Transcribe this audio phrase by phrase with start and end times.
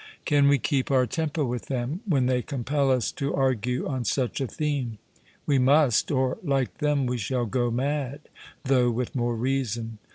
[0.25, 4.41] Can we keep our temper with them, when they compel us to argue on such
[4.41, 4.97] a theme?
[5.45, 8.21] We must; or like them we shall go mad,
[8.65, 9.99] though with more reason.